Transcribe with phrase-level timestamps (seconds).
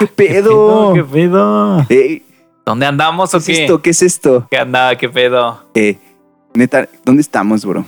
[0.00, 0.94] ¡Ah, qué pedo!
[0.94, 1.86] ¿Qué pedo?
[2.64, 3.52] ¿Dónde andamos o ¿Qué qué?
[3.52, 3.82] es esto?
[3.82, 4.46] ¿Qué es esto?
[4.50, 4.96] ¿Qué andaba?
[4.96, 5.64] ¿Qué pedo?
[5.74, 5.98] Eh,
[6.54, 7.84] neta, ¿dónde estamos, bro?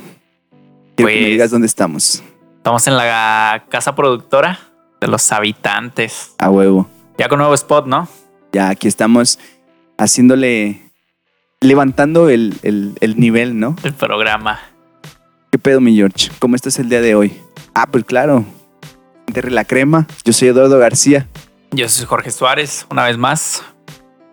[0.97, 2.23] Quiero que me Pues- digas dónde estamos.
[2.59, 4.59] Estamos en la casa productora
[5.01, 6.35] de los habitantes.
[6.38, 6.88] A huevo.
[7.18, 8.09] Ya con nuevo spot, ¿no?
[8.52, 9.38] Ya aquí estamos
[9.99, 10.80] haciéndole.
[11.60, 13.77] levantando el, el- el nivel, ¿no?
[13.85, 14.59] El programa.
[15.51, 16.30] ¿Qué pedo, mi George?
[16.40, 17.33] ¿Cómo estás el día de hoy?
[17.74, 18.45] Ah, pues claro.
[19.29, 20.07] Enterre la crema.
[20.24, 21.29] Yo soy Eduardo García.
[21.74, 23.62] Yo soy Jorge Suárez, una vez más.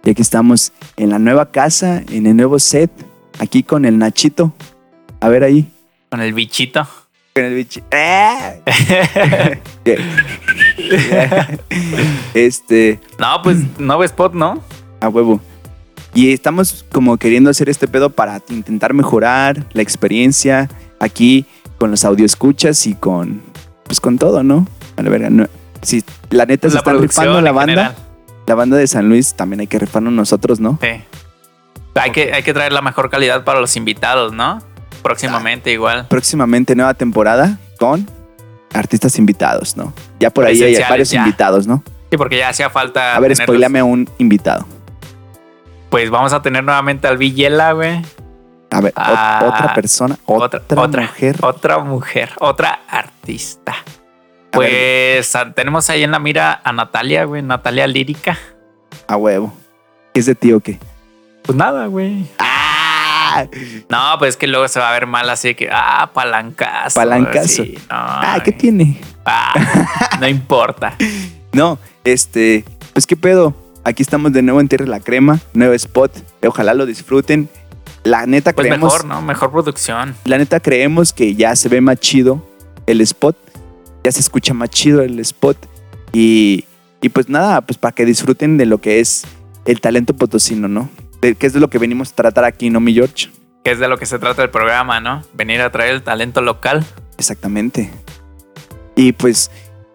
[0.04, 2.92] Y aquí estamos en la nueva casa, en el nuevo set.
[3.40, 4.54] Aquí con el Nachito.
[5.22, 5.72] A ver ahí.
[6.10, 6.86] Con el bichito.
[7.34, 7.80] Con el bicho.
[7.92, 8.60] ¡Eh!
[12.34, 13.00] Este.
[13.18, 14.62] No, pues nuevo spot, ¿no?
[15.00, 15.40] A huevo.
[16.14, 20.68] Y estamos como queriendo hacer este pedo para intentar mejorar la experiencia
[21.00, 21.46] aquí
[21.78, 23.42] con los audio escuchas y con
[23.86, 24.68] pues con todo, ¿no?
[24.98, 25.48] A la verga, no.
[25.82, 27.96] Si la neta se La producción rifando la banda, general.
[28.48, 30.78] la banda de San Luis también hay que rifarnos nosotros, ¿no?
[30.82, 31.02] Sí.
[31.96, 34.60] Hay que, hay que traer la mejor calidad para los invitados, ¿no?
[35.02, 36.06] Próximamente igual.
[36.08, 38.10] Próximamente nueva temporada con
[38.74, 39.94] artistas invitados, ¿no?
[40.20, 41.20] Ya por ahí hay varios ya.
[41.22, 41.84] invitados, ¿no?
[42.12, 43.16] Sí, porque ya hacía falta.
[43.16, 43.46] A ver, tenerlos.
[43.54, 44.66] spoilame a un invitado.
[45.90, 48.02] Pues vamos a tener nuevamente al Villela, güey.
[48.72, 50.62] A ver, Ah, otra persona, otra,
[51.02, 51.38] mujer.
[51.42, 53.74] Otra mujer, otra artista.
[54.52, 58.38] Pues a- tenemos ahí en la mira a Natalia, güey, Natalia Lírica.
[59.08, 59.54] A huevo.
[60.14, 60.80] ¿Qué es de ti o qué?
[61.44, 62.26] Pues nada, güey.
[62.40, 63.46] ¡Ah!
[63.90, 66.96] No, pues es que luego se va a ver mal así que, ah, palancazo.
[67.00, 67.64] Palancazo.
[67.64, 68.58] Sí, no, Ah, ¿qué güey.
[68.60, 69.02] tiene?
[69.26, 69.54] Ah,
[70.20, 70.96] no importa.
[71.52, 73.54] No, este, pues qué pedo.
[73.84, 76.12] Aquí estamos de nuevo en Tierra de la Crema, nuevo spot.
[76.46, 77.50] Ojalá lo disfruten.
[78.04, 79.22] La neta Pues creemos, mejor, ¿no?
[79.22, 80.16] Mejor producción.
[80.26, 82.44] la neta creemos que ya se ve más chido
[82.88, 83.38] el spot.
[84.10, 85.56] Ya se escucha más chido el spot.
[86.14, 86.66] Y,
[87.00, 89.24] y pues nada, pues para que disfruten de lo que es
[89.66, 90.90] el talento potosino, ¿no?
[91.22, 93.30] De, que es de lo que venimos a tratar aquí, ¿no, mi George?
[93.64, 95.22] Que es de lo que se trata el programa, ¿no?
[95.36, 96.84] Venir a traer el talento local.
[97.20, 97.92] Exactamente.
[98.96, 99.52] Y pues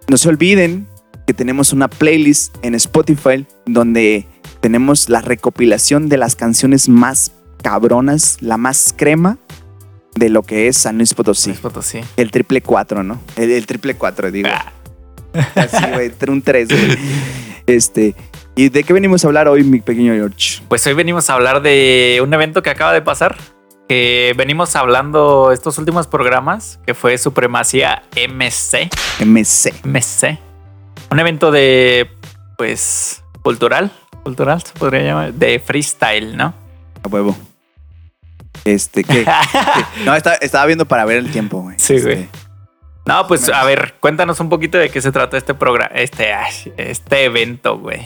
[0.06, 0.86] no se olviden
[1.26, 4.28] que tenemos una playlist en Spotify donde
[4.60, 7.32] tenemos la recopilación de las canciones más
[7.64, 9.38] cabronas, la más crema
[10.14, 11.50] de lo que es San Luis Potosí.
[11.50, 12.00] Luis Potosí.
[12.16, 13.20] El triple cuatro, ¿no?
[13.36, 14.48] El, el triple cuatro, digo.
[14.52, 14.72] Ah,
[15.56, 16.98] Así, güey, un tres, güey.
[17.66, 18.14] Este.
[18.56, 20.62] ¿Y de qué venimos a hablar hoy, mi pequeño George?
[20.68, 23.36] Pues hoy venimos a hablar de un evento que acaba de pasar.
[23.88, 28.88] Que venimos hablando estos últimos programas, que fue Supremacía MC.
[29.20, 29.74] MC.
[29.84, 30.38] MC.
[31.10, 32.08] Un evento de,
[32.56, 33.90] pues, cultural.
[34.22, 35.34] Cultural, se podría llamar.
[35.34, 36.54] De freestyle, ¿no?
[37.02, 37.36] A huevo.
[38.64, 39.24] Este, ¿qué?
[39.24, 40.04] ¿Qué?
[40.04, 41.76] No, estaba, estaba viendo para ver el tiempo, güey.
[41.78, 42.22] Sí, güey.
[42.22, 42.38] Este,
[43.06, 46.32] No, pues a ver, cuéntanos un poquito de qué se trata este programa, este,
[46.76, 48.00] este evento, güey.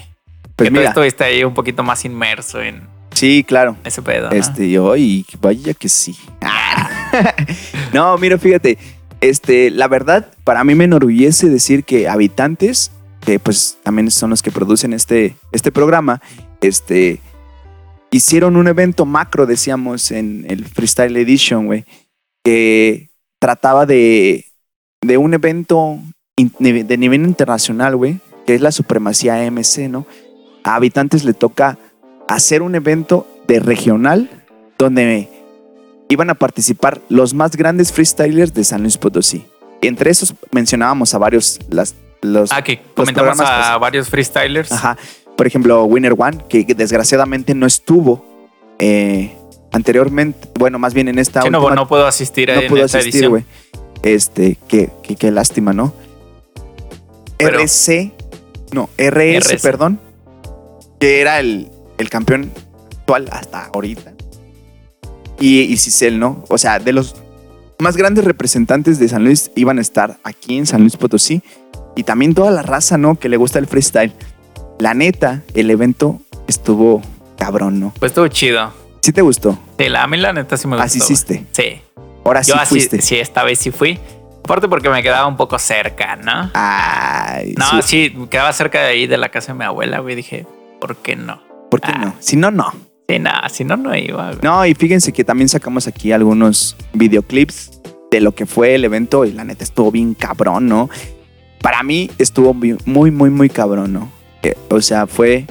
[0.57, 3.77] Pues que tú mira, estuviste ahí un poquito más inmerso en sí, claro.
[3.85, 4.29] ese pedo.
[4.31, 4.37] ¿no?
[4.37, 6.17] Este, yo, y vaya que sí.
[7.93, 8.79] no, mira, fíjate,
[9.21, 12.93] este, la verdad, para mí me enorgullece decir que habitantes,
[13.25, 16.21] que pues también son los que producen este, este programa,
[16.61, 17.21] este,
[18.11, 21.85] hicieron un evento macro, decíamos, en el Freestyle Edition, güey,
[22.45, 24.47] que trataba de,
[25.01, 25.99] de un evento
[26.37, 30.07] de nivel internacional, güey, que es la supremacía AMC, ¿no?
[30.65, 31.79] A habitantes le toca
[32.29, 34.31] hacer un evento de regional
[34.79, 35.29] donde
[36.09, 39.45] iban a participar los más grandes freestylers de San Luis Potosí.
[39.81, 44.73] Entre esos mencionábamos a varios las, los ah, que comentamos a varios freestylers.
[44.73, 44.97] Ajá.
[45.39, 48.25] Por ejemplo, Winner One, que desgraciadamente no estuvo
[48.81, 49.37] eh,
[49.71, 50.49] anteriormente.
[50.59, 52.99] Bueno, más bien en esta Sí, no, última- no puedo asistir no en pudo esta
[52.99, 53.45] asistir, güey.
[54.03, 55.95] Este, qué, qué, qué lástima, ¿no?
[57.37, 58.11] Pero- RC,
[58.73, 59.63] no, RS, RS.
[59.63, 60.01] perdón,
[60.99, 62.51] que era el, el campeón
[62.99, 64.15] actual hasta ahorita.
[65.39, 66.45] Y, y Cicel, ¿no?
[66.49, 67.15] O sea, de los
[67.79, 71.43] más grandes representantes de San Luis iban a estar aquí en San Luis Potosí.
[71.95, 73.17] Y también toda la raza, ¿no?
[73.21, 74.13] Que le gusta el freestyle.
[74.79, 77.03] La neta, el evento estuvo
[77.37, 77.93] cabrón, ¿no?
[77.99, 78.73] Pues estuvo chido.
[79.03, 79.59] ¿Sí te gustó?
[79.79, 80.99] Sí, la, a mí la neta sí me gustó.
[80.99, 81.45] Hiciste.
[81.53, 81.81] Sí.
[82.25, 83.01] Ahora sí Yo así, fuiste.
[83.03, 83.99] sí, esta vez sí fui.
[84.45, 86.51] Aparte porque me quedaba un poco cerca, ¿no?
[86.55, 88.13] Ay, No, sí.
[88.17, 90.15] me quedaba cerca de ahí de la casa de mi abuela, güey.
[90.15, 90.47] Dije,
[90.81, 91.43] ¿por qué no?
[91.71, 91.99] ¿Por qué Ah.
[91.99, 92.15] no?
[92.21, 92.73] Si no, no.
[93.09, 94.39] Sí, nada, si no, no iba, güey.
[94.43, 97.81] No, y fíjense que también sacamos aquí algunos videoclips
[98.11, 100.89] de lo que fue el evento y la neta estuvo bien cabrón, ¿no?
[101.63, 104.11] Para mí estuvo muy, muy, muy, muy cabrón, ¿no?
[104.43, 105.47] Eh, o sea, fue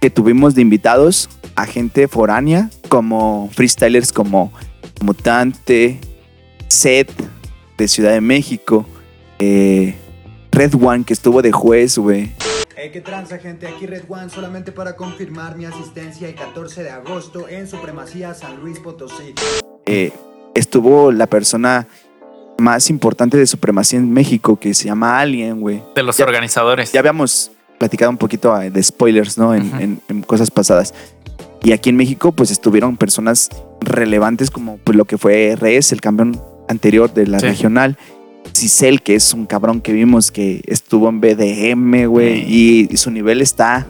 [0.00, 4.52] que tuvimos de invitados a gente foránea como freestylers como
[5.02, 6.00] Mutante,
[6.68, 7.10] Seth,
[7.76, 8.86] de Ciudad de México.
[9.38, 9.94] Eh,
[10.52, 12.32] Red One, que estuvo de juez, güey.
[12.76, 13.66] Hey, ¿qué tranza, gente?
[13.66, 18.60] Aquí Red One, solamente para confirmar mi asistencia el 14 de agosto en Supremacía San
[18.60, 19.34] Luis Potosí.
[19.86, 20.12] Eh,
[20.54, 21.88] estuvo la persona
[22.58, 25.82] más importante de supremacía en México, que se llama Alien, güey.
[25.94, 26.92] De los Ya- organizadores.
[26.92, 29.54] Ya habíamos platicado un poquito eh, de spoilers, ¿no?
[29.54, 30.92] En, en- en cosas pasadas.
[31.62, 33.48] Y aquí en México, pues estuvieron personas
[33.80, 37.46] relevantes como pues, lo que fue Reyes, el campeón anterior de la Sí.
[37.46, 37.96] regional.
[38.54, 42.44] Cicel, que es un cabrón que vimos que estuvo en BDM, güey.
[42.44, 42.88] Sí.
[42.90, 43.86] Y su nivel está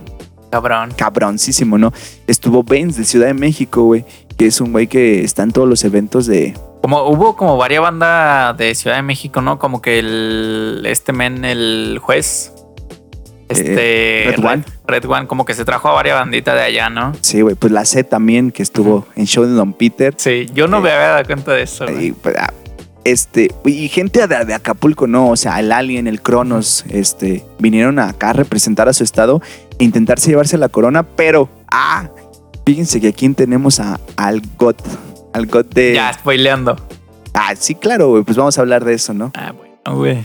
[0.50, 0.92] Cabrón.
[0.96, 1.92] cabroncísimo, ¿no?
[2.26, 4.04] Estuvo Benz de Ciudad de México, güey.
[4.36, 6.54] Que es un güey que está en todos los eventos de.
[6.82, 9.58] Como hubo como varias bandas de Ciudad de México, ¿no?
[9.58, 12.52] Como que el este men, el juez.
[13.48, 14.64] Este Red One.
[14.86, 17.12] Red One, como que se trajo a varias banditas de allá, ¿no?
[17.20, 17.54] Sí, güey.
[17.54, 20.14] Pues la C también, que estuvo en show de Don Peter.
[20.16, 21.86] Sí, yo no Eh, me había dado cuenta de eso.
[21.90, 22.52] Y, pues, ah,
[23.04, 27.98] este, y gente de, de Acapulco, no, o sea, el Alien, el Cronos, este, vinieron
[27.98, 29.40] acá a representar a su estado
[29.78, 32.10] e intentarse llevarse la corona, pero, ah,
[32.66, 34.74] fíjense que aquí tenemos a, al God,
[35.32, 35.94] al God de...
[35.94, 36.76] Ya, spoileando.
[37.32, 39.30] Ah, sí, claro, güey, pues vamos a hablar de eso, ¿no?
[39.34, 40.18] Ah, bueno, güey.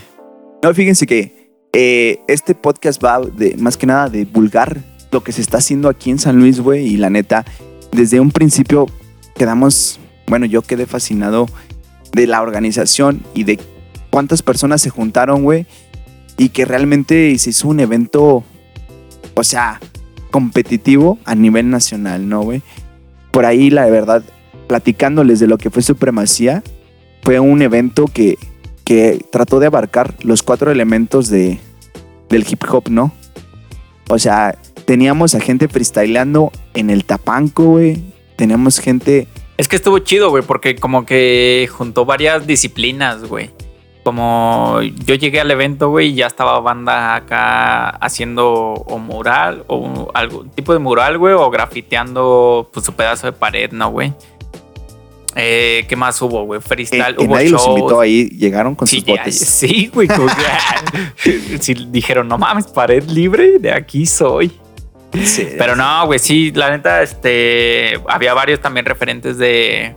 [0.61, 1.43] No, fíjense que
[1.73, 4.81] eh, este podcast va de, más que nada de divulgar
[5.11, 7.45] lo que se está haciendo aquí en San Luis, güey, y la neta,
[7.91, 8.87] desde un principio
[9.35, 11.47] quedamos, bueno, yo quedé fascinado
[12.13, 13.59] de la organización y de
[14.09, 15.65] cuántas personas se juntaron, güey,
[16.37, 18.43] y que realmente se hizo un evento,
[19.33, 19.79] o sea,
[20.31, 22.61] competitivo a nivel nacional, ¿no, güey?
[23.31, 24.23] Por ahí, la verdad,
[24.67, 26.63] platicándoles de lo que fue Supremacía,
[27.23, 28.37] fue un evento que,
[28.83, 31.59] que trató de abarcar los cuatro elementos de,
[32.30, 33.13] del hip hop, ¿no?
[34.09, 38.03] O sea, teníamos a gente freestyleando en el tapanco, güey.
[38.35, 39.27] Teníamos gente
[39.57, 43.51] Es que estuvo chido, güey, porque como que juntó varias disciplinas, güey.
[44.03, 50.12] Como yo llegué al evento, güey, y ya estaba banda acá haciendo o mural o
[50.13, 54.13] algún tipo de mural, güey, o grafiteando pues, su pedazo de pared, ¿no, güey?
[55.35, 56.62] Eh, ¿Qué más hubo, güey?
[56.62, 57.77] Freestyle, hubo nadie los shows.
[57.80, 59.39] invitó ahí, llegaron con Sí, sus ya, botes.
[59.39, 60.07] sí, güey.
[61.24, 64.51] que- sí, dijeron, no mames, pared libre, de aquí soy.
[65.24, 69.95] Sí, Pero no, güey, sí, la neta, este, había varios también referentes de,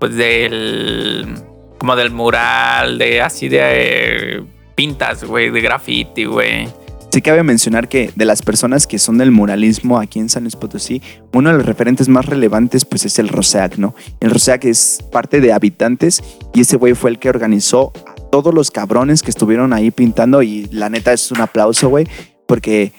[0.00, 1.34] pues del,
[1.78, 4.42] como del mural, de así de eh,
[4.74, 6.68] pintas, güey, de graffiti, güey.
[7.16, 10.54] Sí cabe mencionar que de las personas que son del muralismo aquí en San Luis
[10.54, 11.00] Potosí,
[11.32, 13.94] uno de los referentes más relevantes pues es el Roseac, ¿no?
[14.20, 16.22] El Roseac es parte de Habitantes
[16.52, 20.42] y ese güey fue el que organizó a todos los cabrones que estuvieron ahí pintando
[20.42, 22.06] y la neta es un aplauso, güey,
[22.46, 22.92] porque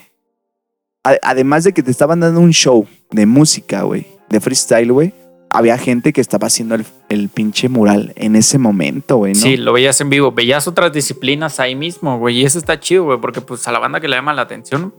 [1.03, 5.13] además de que te estaban dando un show de música, güey, de freestyle, güey,
[5.51, 9.39] había gente que estaba haciendo el, el pinche mural en ese momento, güey, ¿no?
[9.39, 13.05] Sí, lo veías en vivo, veías otras disciplinas ahí mismo, güey, y eso está chido,
[13.05, 14.93] güey, porque pues a la banda que le llama la atención,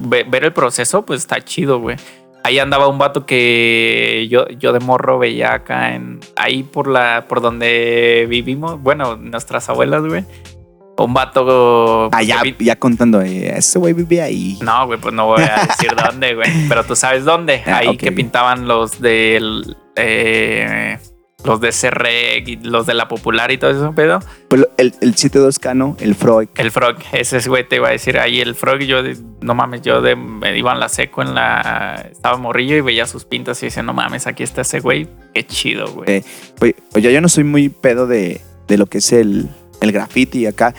[0.00, 1.96] ver el proceso, pues está chido, güey.
[2.44, 7.26] Ahí andaba un vato que yo, yo de morro veía acá en ahí por la
[7.28, 10.24] por donde vivimos, bueno, nuestras abuelas, güey.
[10.96, 14.58] Un vato Ah, ya, que vi- ya contando, eh, ese güey vive ahí.
[14.62, 16.48] No, güey, pues no voy a decir dónde, güey.
[16.68, 17.62] Pero tú sabes dónde.
[17.66, 17.96] Ah, Ahí ok.
[17.98, 19.76] que pintaban los del.
[19.94, 20.98] eh,
[21.44, 24.18] los de CREG y los de la popular y todo eso, pedo.
[24.48, 25.96] Pues lo- el, el 7-2K, ¿no?
[26.00, 26.48] El Freud.
[26.56, 28.80] El frog, ese es, güey, te iba a decir ahí el frog.
[28.80, 28.98] Yo,
[29.40, 32.08] no mames, yo de, me iba en la seco en la.
[32.10, 35.06] Estaba morrillo y veía sus pintas y decía, no mames, aquí está ese güey.
[35.32, 36.10] Qué chido, güey.
[36.10, 36.24] Eh,
[36.60, 39.48] Oye, oye, yo no soy muy pedo de, de lo que es el,
[39.80, 40.74] el graffiti acá.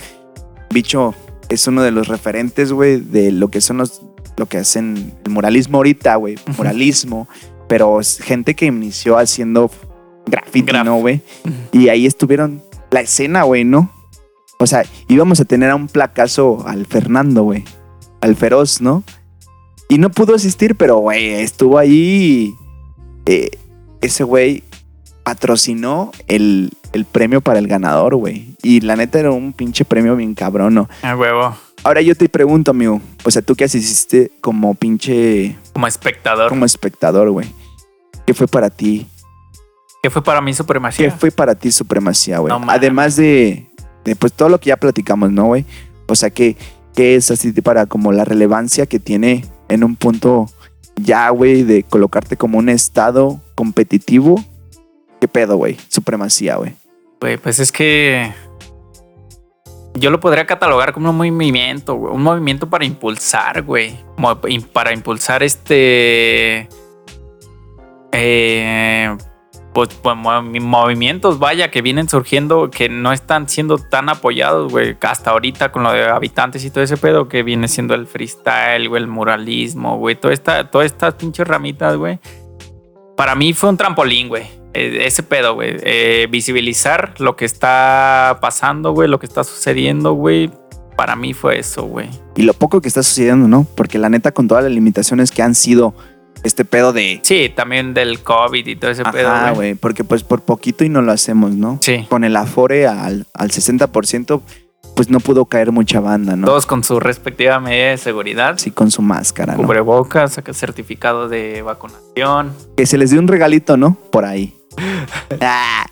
[0.71, 1.15] Bicho
[1.47, 4.01] es uno de los referentes, güey, de lo que son los,
[4.37, 6.35] lo que hacen el muralismo ahorita, güey.
[6.57, 7.29] Muralismo.
[7.69, 9.71] Pero es gente que inició haciendo
[10.29, 10.85] graffiti, Graf.
[10.85, 11.21] ¿no, güey?
[11.71, 13.91] Y ahí estuvieron la escena, güey, ¿no?
[14.59, 17.63] O sea, íbamos a tener a un placazo al Fernando, güey.
[18.21, 19.03] Al feroz, ¿no?
[19.87, 21.89] Y no pudo asistir, pero, güey, estuvo ahí.
[21.89, 22.55] y,
[23.25, 23.49] eh,
[24.01, 24.63] ese güey
[25.23, 28.55] patrocinó el, el premio para el ganador, güey.
[28.63, 30.89] Y la neta era un pinche premio bien cabrón, ¿no?
[31.03, 31.55] A huevo.
[31.83, 33.01] Ahora yo te pregunto, amigo.
[33.23, 35.55] O sea, tú que asististe como pinche.
[35.73, 36.49] Como espectador.
[36.49, 37.47] como espectador, güey.
[38.25, 39.07] ¿Qué fue para ti?
[40.01, 41.11] ¿Qué fue para mí ¿Qué supremacía?
[41.11, 42.57] fue para ti supremacía, güey?
[42.57, 42.65] No.
[42.69, 43.67] Además de,
[44.05, 45.65] de, pues todo lo que ya platicamos, ¿no, güey?
[46.07, 46.55] O sea, ¿qué,
[46.95, 50.47] qué es así para como la relevancia que tiene en un punto
[50.95, 54.43] ya, güey, de colocarte como un estado competitivo?
[55.19, 55.77] ¿Qué pedo, güey?
[55.89, 56.73] Supremacía, güey.
[57.19, 58.33] Güey, pues es que
[59.95, 62.13] yo lo podría catalogar como un movimiento, güey.
[62.13, 63.99] Un movimiento para impulsar, güey.
[64.71, 66.69] Para impulsar este.
[68.13, 69.17] eh,
[69.73, 74.97] pues, pues, movi- movimientos, vaya, que vienen surgiendo, que no están siendo tan apoyados, güey,
[75.01, 78.89] hasta ahorita con lo de habitantes y todo ese pedo que viene siendo el freestyle,
[78.89, 82.19] güey, el muralismo, güey, toda esta, todas estas pinches ramitas, güey.
[83.15, 84.43] Para mí fue un trampolín, güey.
[84.73, 85.75] eh, Ese pedo, güey.
[85.83, 90.49] eh, visibilizar lo que está pasando, güey, lo que está sucediendo, güey.
[90.95, 92.09] Para mí fue eso, güey.
[92.35, 93.65] Y lo poco que está sucediendo, ¿no?
[93.75, 95.93] Porque la neta, con todas las limitaciones que han sido
[96.43, 97.19] este pedo de.
[97.23, 99.75] Sí, también del COVID y todo ese pedo, Ajá, güey.
[99.75, 101.77] Porque pues por poquito y no lo hacemos, ¿no?
[101.81, 102.05] Sí.
[102.09, 104.41] Con el afore al, al 60%,
[104.95, 106.45] pues no pudo caer mucha banda, ¿no?
[106.47, 108.55] Todos con su respectiva medida de seguridad.
[108.57, 109.61] Sí, con su máscara, ¿no?
[109.63, 112.53] Cubrebocas, saca certificado de vacunación.
[112.75, 113.95] Que se les dio un regalito, ¿no?
[114.11, 114.55] Por ahí.
[115.41, 115.85] Ah,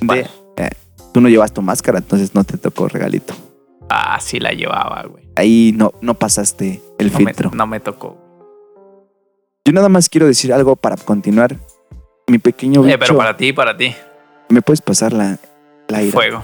[0.00, 0.26] de-
[0.56, 0.70] eh,
[1.12, 3.34] tú no llevas tu máscara, entonces no te tocó regalito.
[3.88, 5.24] Ah, sí la llevaba, güey.
[5.36, 7.50] Ahí no, no pasaste el No me, filtro.
[7.54, 8.18] no me tocó.
[9.66, 11.56] Yo nada más quiero decir algo para continuar.
[12.26, 13.94] Mi pequeño bicho, Eh, pero para ti, para ti,
[14.48, 15.38] ¿me puedes pasar la,
[15.88, 16.12] la ira?
[16.12, 16.42] fuego.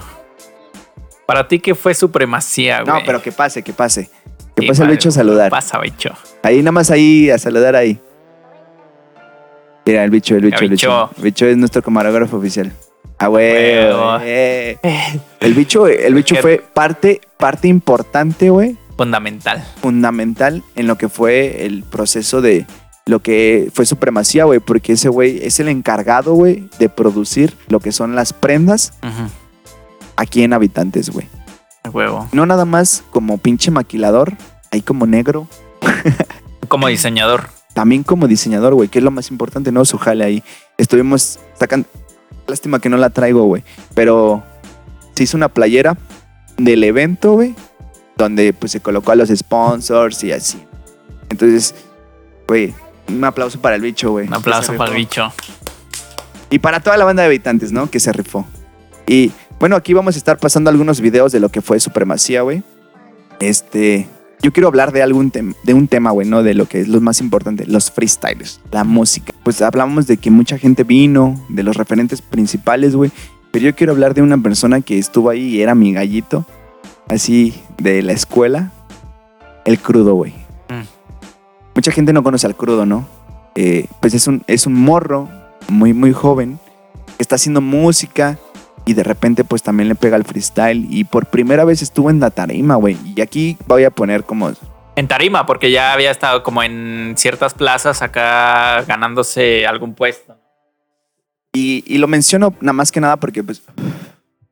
[1.27, 2.93] Para ti, ¿qué fue supremacía, güey?
[2.99, 4.09] No, pero que pase, que pase.
[4.55, 5.49] Que Sí, pase el bicho a saludar.
[5.51, 6.11] Pasa, bicho.
[6.43, 7.99] Ahí nada más ahí a saludar ahí.
[9.85, 10.87] Mira, el bicho, el bicho, El el bicho.
[11.07, 11.17] bicho.
[11.17, 12.71] El bicho es nuestro camarógrafo oficial.
[13.17, 13.45] Ah, güey.
[14.23, 14.77] Eh.
[15.39, 19.63] El bicho, el bicho fue parte, parte importante, güey, Fundamental.
[19.81, 22.65] fundamental en lo que fue el proceso de
[23.05, 27.79] lo que fue supremacía, güey, porque ese güey es el encargado, güey, de producir lo
[27.79, 28.93] que son las prendas
[30.15, 31.27] aquí en Habitantes, güey.
[31.91, 32.27] Huevo.
[32.31, 34.35] No nada más como pinche maquilador,
[34.71, 35.47] ahí como negro,
[36.67, 37.49] Como diseñador.
[37.73, 39.83] también como diseñador, güey, que es lo más importante, ¿no?
[39.83, 40.43] Su jale ahí.
[40.77, 41.87] Estuvimos sacando.
[42.47, 43.63] Lástima que no la traigo, güey.
[43.95, 44.43] Pero
[45.15, 45.97] se hizo una playera
[46.57, 47.55] del evento, güey.
[48.15, 50.61] Donde pues se colocó a los sponsors y así.
[51.29, 51.73] Entonces,
[52.47, 52.73] güey,
[53.15, 54.27] un aplauso para el bicho, güey.
[54.27, 55.31] Un aplauso para el bicho.
[56.49, 57.89] Y para toda la banda de habitantes, ¿no?
[57.89, 58.45] Que se rifó.
[59.07, 62.63] Y bueno, aquí vamos a estar pasando algunos videos de lo que fue Supremacía, güey.
[63.39, 64.07] Este.
[64.43, 66.41] Yo quiero hablar de algún tem- de un tema, güey, ¿no?
[66.41, 69.33] De lo que es lo más importante, los freestylers, la música.
[69.43, 73.11] Pues hablamos de que mucha gente vino, de los referentes principales, güey.
[73.51, 76.45] Pero yo quiero hablar de una persona que estuvo ahí y era mi gallito,
[77.07, 78.71] así, de la escuela.
[79.63, 80.33] El crudo, güey.
[81.81, 83.07] Mucha gente no conoce al crudo, ¿no?
[83.55, 85.27] Eh, pues es un, es un morro
[85.67, 86.59] muy, muy joven
[87.17, 88.37] que está haciendo música
[88.85, 92.19] y de repente pues también le pega el freestyle y por primera vez estuvo en
[92.19, 92.97] la tarima, güey.
[93.15, 94.51] Y aquí voy a poner como...
[94.95, 100.37] En tarima, porque ya había estado como en ciertas plazas acá ganándose algún puesto.
[101.51, 103.63] Y, y lo menciono nada más que nada porque pues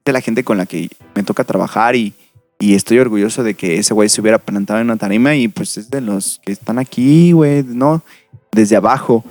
[0.04, 2.16] de la gente con la que me toca trabajar y,
[2.62, 5.78] y estoy orgulloso de que ese güey se hubiera plantado en una tarima y pues
[5.78, 8.04] es de los que están aquí, güey, ¿no?
[8.52, 9.24] Desde abajo.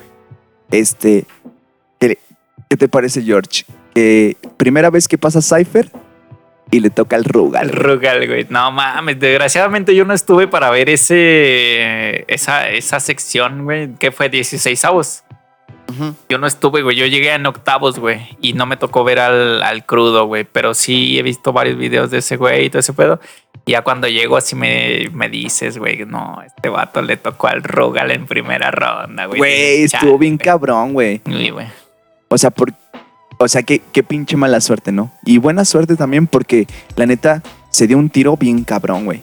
[0.70, 1.26] Este,
[1.99, 2.16] ¿qué,
[2.76, 3.64] te parece, George?
[4.56, 5.90] Primera vez que pasa Cypher
[6.70, 7.68] y le toca el Rugal.
[7.70, 8.47] Rugal, güey.
[8.49, 13.94] No mames, desgraciadamente yo no estuve para ver ese esa, esa sección, güey.
[13.97, 14.30] que fue?
[14.30, 15.23] 16 avos.
[16.28, 16.97] Yo no estuve, güey.
[16.97, 18.37] Yo llegué en octavos, güey.
[18.40, 20.45] Y no me tocó ver al, al crudo, güey.
[20.45, 23.21] Pero sí he visto varios videos de ese güey y todo ese pedo.
[23.64, 27.62] Y ya cuando llego así me, me dices, güey, no, este vato le tocó al
[27.62, 29.38] Rugal en primera ronda, güey.
[29.38, 31.21] Güey, estuvo Chale, bien cabrón, güey.
[31.26, 31.66] Sí, güey.
[32.28, 32.73] O sea, por,
[33.38, 35.12] o sea, qué, qué pinche mala suerte, ¿no?
[35.25, 36.66] Y buena suerte también porque
[36.97, 39.23] la neta se dio un tiro bien cabrón, güey.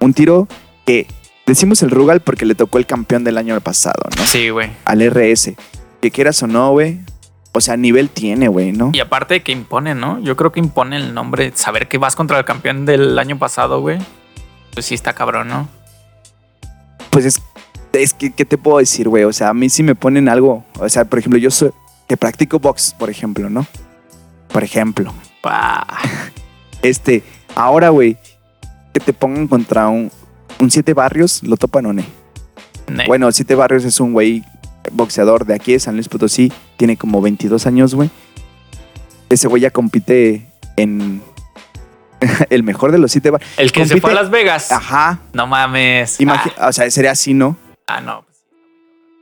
[0.00, 0.48] Un tiro
[0.86, 1.06] que
[1.46, 4.24] decimos el Rugal porque le tocó el campeón del año pasado, ¿no?
[4.24, 4.70] Sí, güey.
[4.84, 5.54] Al RS.
[6.04, 7.00] Que quieras o no, güey.
[7.52, 8.90] O sea, nivel tiene, güey, ¿no?
[8.92, 10.20] Y aparte de que impone, ¿no?
[10.20, 11.50] Yo creo que impone el nombre.
[11.54, 13.96] Saber que vas contra el campeón del año pasado, güey.
[14.74, 15.66] Pues sí está cabrón, ¿no?
[17.08, 17.42] Pues es,
[17.94, 19.24] es que, ¿qué te puedo decir, güey?
[19.24, 20.62] O sea, a mí sí me ponen algo.
[20.78, 21.70] O sea, por ejemplo, yo soy,
[22.06, 23.66] que practico box, por ejemplo, ¿no?
[24.52, 25.14] Por ejemplo.
[25.40, 25.86] Pa.
[26.82, 27.22] Este,
[27.54, 28.18] ahora, güey,
[28.92, 30.12] que te pongan contra un,
[30.60, 32.02] un siete barrios, lo topan o no.
[33.06, 34.44] Bueno, Siete Barrios es un güey
[34.92, 36.52] boxeador de aquí de San Luis Potosí.
[36.76, 38.10] Tiene como 22 años, güey.
[39.28, 41.22] Ese güey ya compite en
[42.50, 44.70] el mejor de los Siete el que se compite- fue a Las Vegas.
[44.72, 45.20] Ajá.
[45.32, 46.20] No mames.
[46.20, 47.56] Imagi- O sea, sería así, ¿no?
[47.86, 48.24] Ah, ah, no.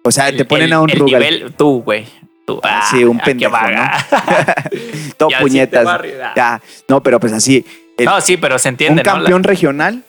[0.05, 1.23] O sea, El- te ponen el- a un el Rugal.
[1.23, 2.07] nivel- tú, güey.
[2.47, 2.61] Tú.
[2.65, 4.07] Ah, Sí, un ah, qué pendejo, vaga.
[5.17, 5.87] Todo Ya, puñetas.
[5.87, 6.33] Ah.
[6.35, 6.63] Ya.
[6.89, 7.65] No, pero pues así.
[8.05, 9.13] No, sí, pero se entiende, un ¿no?
[9.13, 10.03] campeón regional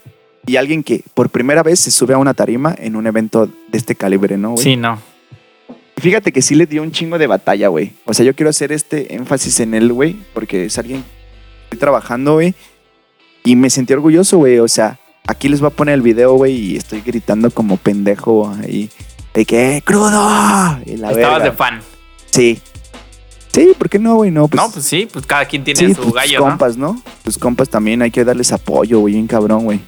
[0.48, 3.78] y alguien que por primera vez se sube a una tarima en un evento de
[3.78, 4.64] este calibre, ¿no, güey?
[4.64, 5.00] Sí, no.
[5.98, 7.94] Fíjate que sí le dio un chingo de batalla, güey.
[8.06, 11.80] O sea, yo quiero hacer este énfasis en él, güey, porque es alguien que estoy
[11.80, 12.56] trabajando, güey.
[13.44, 14.60] Y me sentí orgulloso, güey.
[14.60, 18.52] O sea, aquí les voy a poner el video, güey, y estoy gritando como pendejo
[18.62, 18.90] ahí.
[19.34, 20.10] De que, ¡eh, crudo.
[20.86, 21.40] Y la Estabas verga.
[21.44, 21.82] de fan.
[22.32, 22.60] Sí.
[23.52, 24.32] Sí, ¿por qué no, güey?
[24.32, 26.50] No, pues, no, pues sí, pues cada quien tiene sí, su pues, gallo, tus ¿no?
[26.50, 27.02] compas, ¿no?
[27.24, 29.80] Tus compas también hay que darles apoyo, güey, bien cabrón, güey.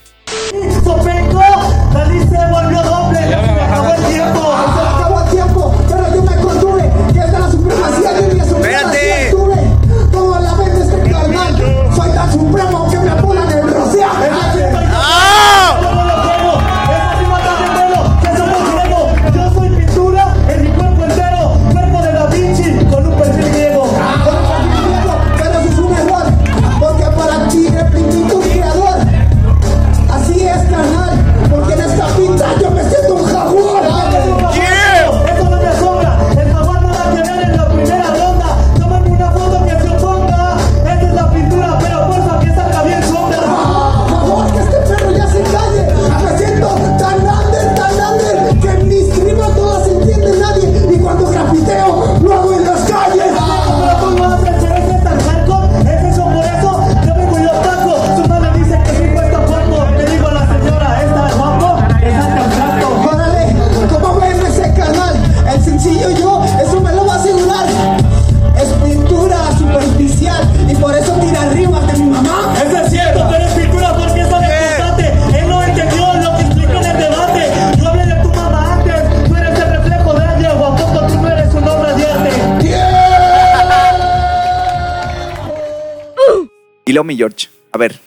[87.05, 87.99] Y luego mi George, a ver,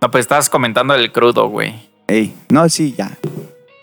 [0.00, 1.74] No, pues estabas comentando el crudo, güey.
[2.06, 3.16] ey, no, sí, ya.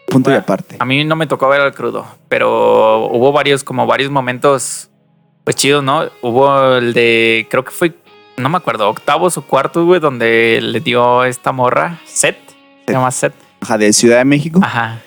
[0.07, 0.75] Punto y aparte.
[0.79, 4.89] A mí no me tocó ver el crudo, pero hubo varios, como varios momentos,
[5.43, 6.03] pues chidos, ¿no?
[6.21, 7.93] Hubo el de, creo que fue,
[8.37, 12.37] no me acuerdo, octavos o cuartos, güey, donde le dio esta morra, Set,
[12.87, 14.59] se llama Set, Ajá, de Ciudad de México.
[14.63, 15.01] ajá,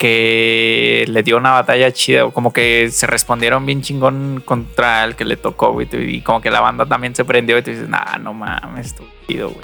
[0.00, 5.26] que le dio una batalla chida, como que se respondieron bien chingón contra el que
[5.26, 8.16] le tocó, güey, y como que la banda también se prendió y tú dices, nah,
[8.18, 9.60] no mames, estuvo chido, güey.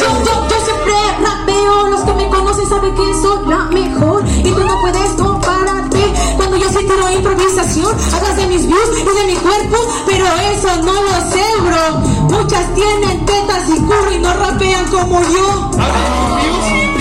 [0.00, 4.50] Yo, yo, yo siempre rapeo, los que me conocen saben que soy la mejor Y
[4.50, 5.16] tú no puedes
[6.86, 11.44] tiro improvisación Hablas de mis views y de mi cuerpo, pero eso no lo sé,
[11.60, 12.38] bro.
[12.38, 15.70] Muchas tienen tetas y curry y no rapean como yo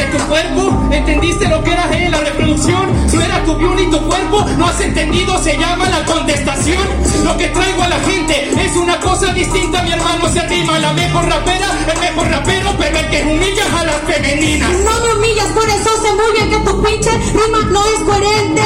[0.10, 4.00] tu cuerpo, entendiste lo que era eh, la reproducción, no era tu view ni tu
[4.08, 6.84] cuerpo, no has entendido, se llama la contestación.
[7.24, 10.93] Lo que traigo a la gente es una cosa distinta, mi hermano se rima, la
[10.93, 14.72] mejor rapera, el mejor rapero, pero el que humilla a las femeninas.
[14.84, 18.62] No me humillas, por eso sé muy bien que tu pinche rima no es coherente.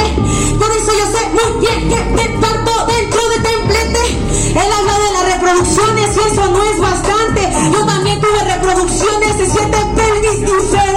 [0.58, 4.00] Por eso yo sé muy bien que te parto dentro de templete.
[4.50, 7.52] Él habla de las reproducciones y eso no es bastante.
[7.72, 10.93] Yo también tuve reproducciones, se siente pelvis diferente.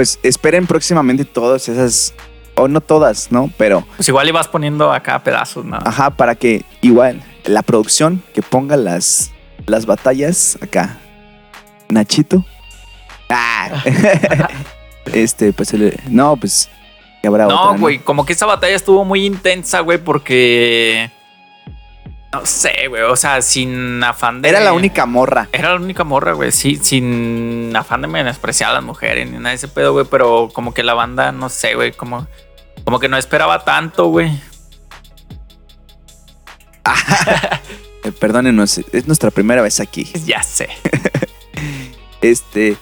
[0.00, 2.14] Pues esperen próximamente todas esas,
[2.56, 3.50] o no todas, ¿no?
[3.58, 5.76] Pero, Pues igual ibas poniendo acá pedazos, ¿no?
[5.76, 9.30] ajá, para que igual la producción que ponga las,
[9.66, 10.96] las batallas acá.
[11.90, 12.46] Nachito.
[13.28, 13.84] Ah.
[15.12, 16.70] este, pues, el- no, pues,
[17.22, 21.10] habrá No, güey, como que esa batalla estuvo muy intensa, güey, porque.
[22.32, 24.50] No sé, güey, o sea, sin afán de.
[24.50, 25.48] Era la única morra.
[25.52, 29.50] Era la única morra, güey, sí, sin afán de menospreciar a las mujeres ni nada
[29.50, 32.28] de ese pedo, güey, pero como que la banda, no sé, güey, como,
[32.84, 34.30] como que no esperaba tanto, güey.
[38.02, 40.10] Eh, perdónenos, es nuestra primera vez aquí.
[40.24, 40.70] Ya sé.
[42.22, 42.78] Este,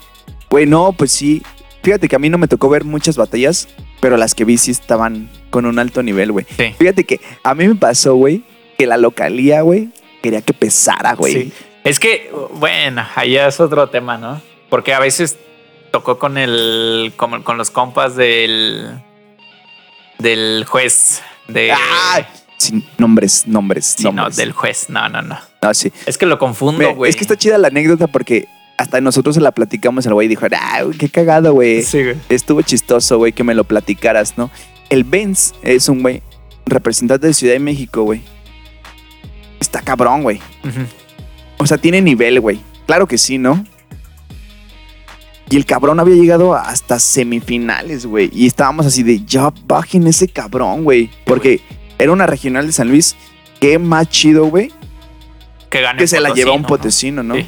[0.48, 1.42] güey, no, pues sí.
[1.82, 3.68] Fíjate que a mí no me tocó ver muchas batallas,
[4.00, 6.46] pero las que vi sí estaban con un alto nivel, güey.
[6.56, 6.74] Sí.
[6.78, 8.44] Fíjate que a mí me pasó, güey,
[8.78, 9.88] que la localía, güey,
[10.22, 11.32] quería que pesara, güey.
[11.32, 11.52] Sí.
[11.84, 14.40] Es que, bueno, ya es otro tema, ¿no?
[14.70, 15.36] Porque a veces
[15.90, 17.12] tocó con el.
[17.16, 19.02] con, con los compas del.
[20.18, 21.22] del juez.
[21.48, 21.72] De.
[21.72, 22.26] ¡Ah!
[22.56, 24.86] Sin nombres, nombres, Sí, no, del juez.
[24.88, 25.38] No, no, no.
[25.62, 25.92] No, sí.
[26.06, 27.10] Es que lo confundo, güey.
[27.10, 30.28] es que está chida la anécdota porque hasta nosotros se la platicamos el güey y
[30.28, 31.82] dijo, ah, qué cagado, güey.
[31.82, 32.16] Sí, güey.
[32.28, 34.50] Estuvo chistoso, güey, que me lo platicaras, ¿no?
[34.90, 36.22] El Benz es un güey
[36.66, 38.22] representante de Ciudad de México, güey.
[39.61, 40.40] Está cabrón, güey.
[41.59, 42.61] O sea, tiene nivel, güey.
[42.87, 43.64] Claro que sí, ¿no?
[45.51, 48.31] Y el cabrón había llegado hasta semifinales, güey.
[48.33, 51.11] Y estábamos así de, ya bajen ese cabrón, güey.
[51.25, 51.61] Porque
[51.99, 53.16] era una regional de San Luis.
[53.61, 54.71] Qué más chido, güey.
[55.71, 57.35] Que Que se la lleva un potesino, ¿no?
[57.35, 57.47] Sí.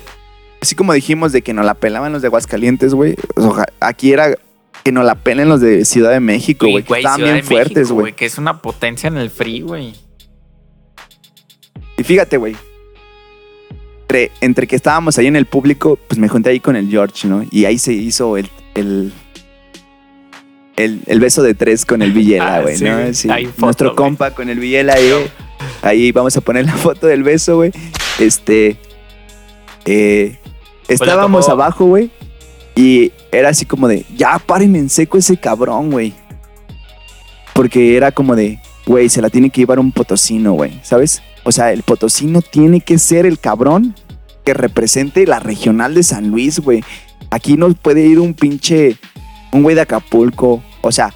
[0.60, 3.16] así como dijimos de que nos la pelaban los de Aguascalientes, güey.
[3.36, 4.34] oja- aquí era
[4.82, 6.82] que nos la pelen los de Ciudad de México, güey.
[6.84, 8.12] que Estaban bien fuertes, güey.
[8.14, 9.94] Que es una potencia en el free, güey.
[12.00, 12.56] Y fíjate, güey.
[14.02, 17.28] Entre, entre que estábamos ahí en el público, pues me junté ahí con el George,
[17.28, 17.44] ¿no?
[17.50, 19.12] Y ahí se hizo el, el,
[20.76, 23.14] el, el beso de tres con el Villela, Ah, güey, sí, ¿no?
[23.14, 23.28] Sí.
[23.28, 25.12] Foto, Nuestro compa con el Villela ahí.
[25.82, 27.70] Ahí vamos a poner la foto del beso, güey.
[28.18, 28.78] Este.
[29.84, 30.38] eh,
[30.88, 32.10] estábamos tocó- abajo, güey.
[32.74, 36.14] Y era así como de, ya paren en seco ese cabrón, güey.
[37.52, 41.22] Porque era como de, güey, se la tiene que llevar un potosino, güey, ¿sabes?
[41.44, 43.94] O sea, el potosino tiene que ser el cabrón
[44.44, 46.82] que represente la regional de San Luis, güey.
[47.30, 48.96] Aquí no puede ir un pinche,
[49.52, 50.62] un güey de Acapulco.
[50.82, 51.12] O sea,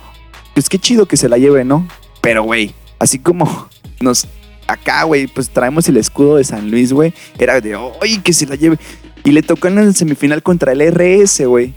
[0.55, 1.87] pues qué chido que se la lleve, ¿no?
[2.21, 3.69] Pero, güey, así como
[4.01, 4.27] nos,
[4.67, 7.13] acá, güey, pues traemos el escudo de San Luis, güey.
[7.39, 8.79] Era de, ¡ay, que se la lleve!
[9.25, 11.75] Y le tocó en la semifinal contra el RS, güey.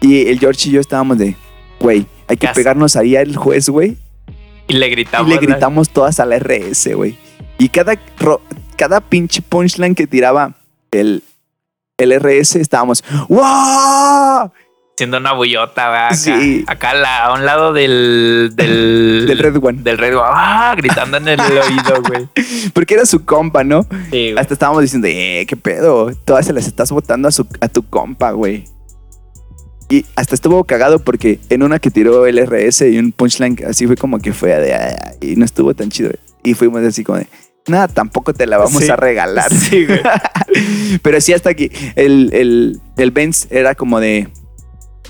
[0.00, 1.36] Y el George y yo estábamos de,
[1.80, 3.96] güey, hay que pegarnos ahí al juez, güey.
[4.68, 5.28] Y le Y gritamos.
[5.28, 7.16] le la- gritamos todas al RS, güey.
[7.62, 7.94] Y cada,
[8.76, 10.54] cada pinche punchline que tiraba
[10.90, 11.22] el,
[11.96, 14.50] el RS estábamos, ¡wow!
[14.94, 16.00] Haciendo una bullota, güey.
[16.06, 16.64] Acá, Sí.
[16.66, 18.50] acá la- a un lado del.
[18.56, 19.82] Del, Del Red One.
[19.82, 20.26] Del Red One.
[20.28, 20.74] ¡Ah!
[20.76, 22.28] Gritando en el oído, güey.
[22.74, 23.86] Porque era su compa, ¿no?
[24.10, 24.34] Sí.
[24.36, 26.12] Hasta estábamos diciendo, eh, qué pedo.
[26.24, 28.64] Todas se las estás botando a, su, a tu compa, güey.
[29.88, 33.86] Y hasta estuvo cagado porque en una que tiró el RS y un punchline así
[33.86, 36.10] fue como que fue de, "Ay", y no estuvo tan chido.
[36.42, 37.26] Y fuimos así como de,
[37.66, 38.90] nada, tampoco te la vamos Sí.
[38.90, 39.50] a regalar.
[39.54, 40.00] Sí, güey.
[41.02, 44.28] Pero sí, hasta aquí el, el, el Benz era como de,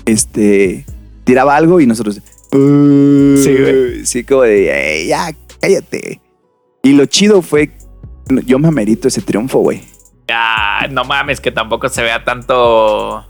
[0.05, 0.85] este,
[1.23, 2.57] tiraba algo y nosotros, Sí,
[3.59, 4.05] güey.
[4.05, 6.21] Sí, como de, "Ey, ya, cállate.
[6.83, 7.71] Y lo chido fue,
[8.45, 9.81] yo me amerito ese triunfo, güey.
[10.27, 13.25] Ya, no mames, que tampoco se vea tanto.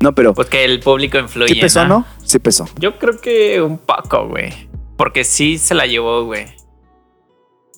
[0.00, 1.54] No, pero Pues que el público influye.
[1.54, 2.06] sí pesó, ¿no?
[2.24, 2.68] Sí pesó.
[2.78, 4.52] Yo creo que un poco, güey.
[4.96, 6.46] Porque sí se la llevó, güey.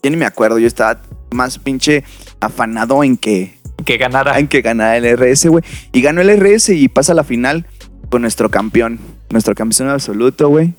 [0.05, 1.01] Yo ni me acuerdo, yo estaba
[1.33, 2.05] más pinche
[2.39, 4.39] afanado en que, Que ganara.
[4.39, 5.65] en que ganara el RS, güey.
[5.93, 7.67] Y ganó el RS y pasa a la final
[8.11, 10.75] con nuestro campeón, nuestro campeón absoluto, güey.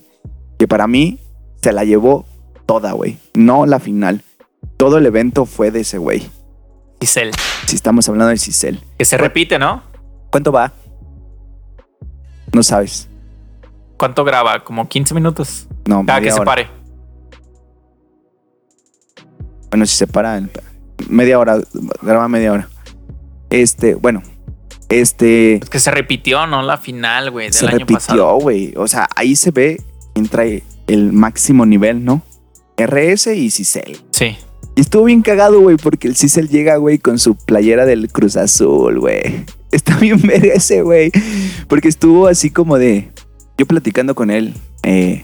[0.60, 1.20] Que para mí
[1.64, 2.28] se la llevó
[2.68, 3.18] toda, güey.
[3.34, 4.22] No la final.
[4.78, 6.30] Todo el evento fue de ese güey.
[7.02, 7.32] Giselle.
[7.66, 8.80] Si estamos hablando de Cicel.
[9.00, 9.82] Que se repite, ¿no?
[10.30, 10.72] ¿Cuánto va?
[12.54, 13.10] No sabes.
[13.98, 14.64] ¿Cuánto graba?
[14.64, 15.68] Como 15 minutos.
[15.88, 16.68] No, Cada que se pare.
[19.76, 20.42] Bueno, si se para
[21.10, 21.60] media hora,
[22.02, 22.70] graba media hora.
[23.50, 24.24] Este, bueno,
[24.88, 26.62] este Es que se repitió, ¿no?
[26.62, 28.36] La final, güey, del se año repitió, pasado.
[28.38, 28.74] güey.
[28.78, 29.82] O sea, ahí se ve
[30.14, 32.24] quién trae el máximo nivel, ¿no?
[32.78, 33.98] RS y Cicel.
[34.12, 34.38] Sí.
[34.78, 38.38] Y estuvo bien cagado, güey, porque el Cicel llega, güey, con su playera del Cruz
[38.38, 39.44] Azul, güey.
[39.72, 41.12] Está bien ver ese, güey.
[41.68, 43.12] Porque estuvo así como de.
[43.58, 45.22] Yo platicando con él, eh,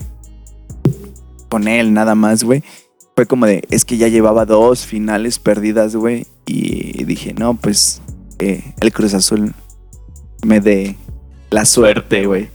[1.48, 2.64] con él nada más, güey.
[3.22, 6.26] Fue como de, es que ya llevaba dos finales perdidas, güey.
[6.48, 8.02] Y dije, no, pues
[8.40, 9.54] eh, el Cruz Azul
[10.44, 10.96] me dé
[11.52, 12.50] la suerte, güey.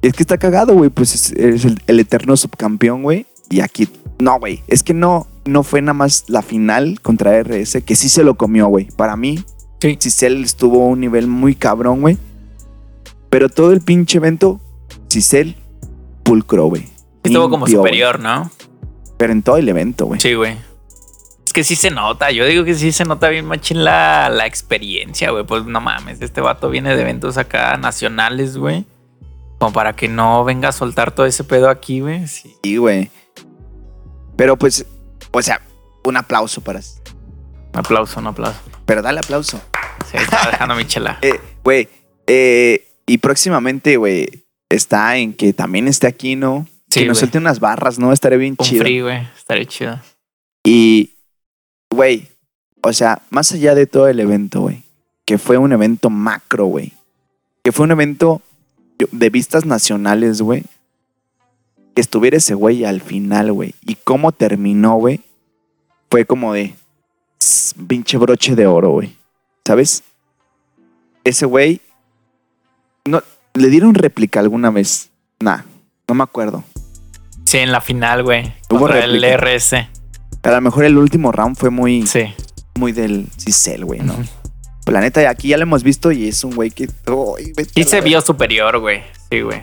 [0.00, 0.88] Y es que está cagado, güey.
[0.88, 3.26] Pues es, es el, el eterno subcampeón, güey.
[3.50, 3.86] Y aquí,
[4.18, 4.62] no, güey.
[4.66, 8.36] Es que no, no fue nada más la final contra RS, que sí se lo
[8.36, 8.86] comió, güey.
[8.96, 9.44] Para mí,
[9.82, 9.98] Sí.
[10.00, 12.16] Cicel estuvo a un nivel muy cabrón, güey.
[13.28, 14.58] Pero todo el pinche evento,
[15.10, 15.54] Cicel
[16.22, 16.88] pulcro, güey.
[17.22, 18.50] Estuvo como superior, ¿no?
[19.20, 20.18] Pero en todo el evento, güey.
[20.18, 20.56] Sí, güey.
[21.44, 22.30] Es que sí se nota.
[22.30, 25.44] Yo digo que sí se nota bien machín la, la experiencia, güey.
[25.44, 28.86] Pues no mames, este vato viene de eventos acá nacionales, güey.
[29.58, 32.26] Como para que no venga a soltar todo ese pedo aquí, güey.
[32.28, 32.56] Sí.
[32.62, 33.10] Sí, güey.
[34.36, 34.86] Pero pues,
[35.32, 35.60] o sea,
[36.02, 36.80] un aplauso para.
[36.80, 38.58] Un aplauso, un aplauso.
[38.86, 39.60] Pero dale aplauso.
[40.10, 41.18] Sí, estaba dejando mi chela.
[41.22, 41.90] Eh, güey.
[42.26, 46.66] eh, y próximamente, güey, está en que también esté aquí, ¿no?
[46.90, 48.12] Sí, que nos suelte unas barras, ¿no?
[48.12, 48.82] Estaré bien Un chido.
[48.82, 49.28] free, güey.
[49.36, 50.00] Estaría chido.
[50.64, 51.14] Y,
[51.90, 52.28] güey,
[52.82, 54.82] o sea, más allá de todo el evento, güey,
[55.24, 56.92] que fue un evento macro, güey,
[57.62, 58.42] que fue un evento
[59.12, 60.64] de vistas nacionales, güey,
[61.94, 65.20] que estuviera ese güey al final, güey, y cómo terminó, güey,
[66.10, 66.74] fue como de
[67.86, 69.16] pinche broche de oro, güey,
[69.64, 70.02] ¿sabes?
[71.24, 71.80] Ese güey,
[73.04, 73.22] no,
[73.54, 75.10] ¿le dieron réplica alguna vez?
[75.38, 75.62] Nah,
[76.08, 76.64] no me acuerdo.
[77.50, 78.54] Sí, en la final, güey.
[78.70, 79.36] Hubo Contra el réplica.
[79.38, 79.72] RS.
[80.44, 82.06] A lo mejor el último round fue muy...
[82.06, 82.32] Sí.
[82.78, 84.12] muy del Cicel, güey, ¿no?
[84.12, 84.22] Ujú.
[84.84, 86.84] Pues la neta, aquí ya lo hemos visto y es un güey que.
[86.84, 89.02] A la se vio superior, güey.
[89.32, 89.62] Sí, güey.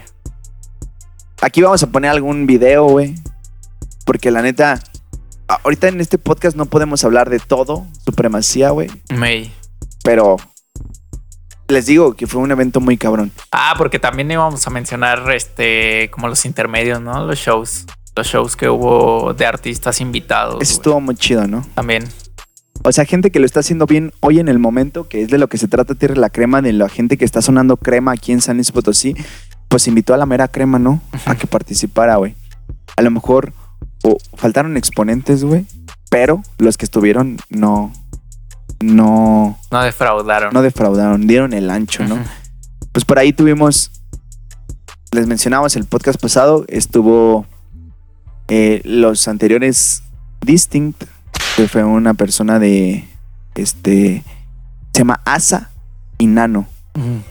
[1.41, 3.15] Aquí vamos a poner algún video, güey.
[4.05, 4.81] Porque la neta,
[5.47, 8.89] ahorita en este podcast no podemos hablar de todo, supremacía, güey.
[9.15, 9.49] May.
[10.03, 10.35] Pero
[11.67, 13.31] les digo que fue un evento muy cabrón.
[13.51, 17.25] Ah, porque también íbamos a mencionar este como los intermedios, ¿no?
[17.25, 17.85] Los shows.
[18.15, 20.61] Los shows que hubo de artistas invitados.
[20.61, 21.65] Eso estuvo muy chido, ¿no?
[21.75, 22.03] También.
[22.83, 25.37] O sea, gente que lo está haciendo bien hoy en el momento, que es de
[25.37, 28.31] lo que se trata Tierra la Crema, de la gente que está sonando crema aquí
[28.31, 29.15] en San Luis Potosí,
[29.67, 31.01] pues invitó a la mera crema, ¿no?
[31.25, 32.35] A que participara, güey.
[32.95, 33.53] A lo mejor
[34.03, 35.65] o faltaron exponentes, güey,
[36.09, 37.91] pero los que estuvieron no,
[38.81, 40.53] no, No defraudaron.
[40.53, 42.17] no defraudaron, dieron el ancho, ¿no?
[42.91, 43.91] Pues por ahí tuvimos,
[45.11, 47.45] les mencionamos el podcast pasado, estuvo
[48.47, 50.03] eh, los anteriores
[50.41, 51.03] Distinct,
[51.55, 53.07] que fue una persona de,
[53.55, 54.23] este,
[54.93, 55.71] se llama Asa
[56.17, 56.67] y Nano,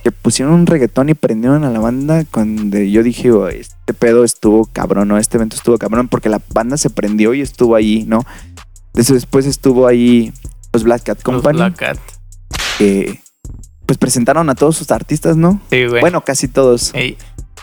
[0.04, 4.22] que pusieron un reggaetón y prendieron a la banda cuando yo dije, "Oh, este pedo
[4.22, 5.18] estuvo cabrón, ¿no?
[5.18, 8.24] Este evento estuvo cabrón porque la banda se prendió y estuvo ahí, ¿no?
[8.94, 10.32] Después estuvo ahí
[10.76, 11.98] los Black Cat Los Company, Black Cat.
[12.78, 13.20] que
[13.86, 15.60] pues presentaron a todos sus artistas, ¿no?
[15.70, 16.00] Sí, güey.
[16.00, 16.90] Bueno, casi todos.
[16.94, 17.16] Ey.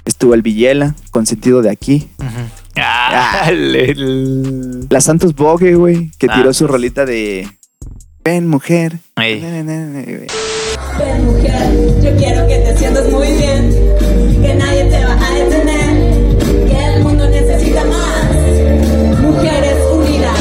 [0.05, 2.09] Estuvo el Villela, con sentido de aquí.
[2.19, 2.29] Ujú.
[2.77, 6.35] Ah, le- le- La Santos Bogue, güey, que Ah.
[6.35, 7.47] tiró su rolita de
[8.23, 8.99] Ven, mujer.
[9.17, 9.39] Ey.
[9.39, 13.69] Ven mujer, yo quiero que te sientas muy bien,
[14.41, 20.37] que nadie te va a detener, que el mundo necesita más mujeres unidas.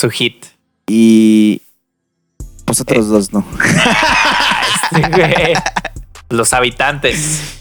[0.00, 0.46] Su hit.
[0.88, 1.62] Y
[2.76, 3.44] pues otros dos, ¿no.
[6.28, 7.60] Los habitantes.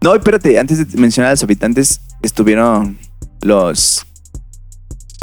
[0.00, 2.98] No, espérate, antes de mencionar a los habitantes, estuvieron
[3.42, 4.06] los.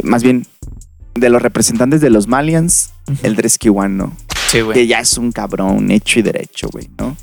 [0.04, 0.46] Más bien,
[1.14, 4.16] de los representantes de los Malians, el Dresky One, ¿no?
[4.48, 4.86] Sí, Que güey.
[4.86, 7.16] ya es un cabrón hecho y derecho, güey, ¿no?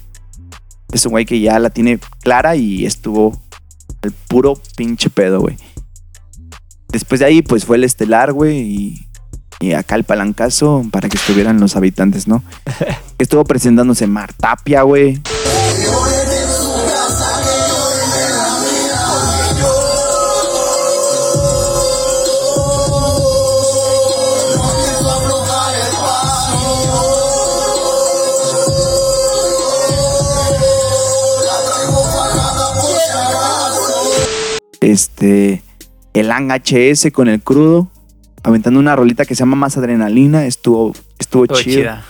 [0.91, 3.41] Es un güey que ya la tiene clara y estuvo
[4.01, 5.57] al puro pinche pedo, güey.
[6.89, 9.02] Después de ahí, pues fue el estelar, güey, y,
[9.63, 12.43] y acá el palancazo para que estuvieran los habitantes, ¿no?
[13.17, 15.21] Estuvo presentándose Martapia, güey.
[34.81, 35.63] Este,
[36.13, 37.92] el HS con el crudo,
[38.43, 41.81] aventando una rolita que se llama Más Adrenalina, estuvo, estuvo chido.
[41.81, 42.05] chida.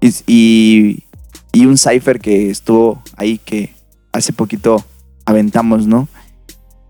[0.00, 1.04] Y, y,
[1.52, 3.74] y un cipher que estuvo ahí que
[4.12, 4.84] hace poquito
[5.24, 6.08] aventamos, ¿no?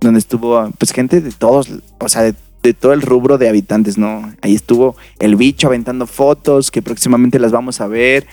[0.01, 3.99] Donde estuvo, pues, gente de todos, o sea, de, de todo el rubro de habitantes,
[3.99, 4.33] ¿no?
[4.43, 8.27] Ahí estuvo el bicho aventando fotos que próximamente las vamos a ver,